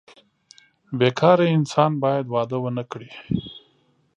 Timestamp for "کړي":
2.91-3.11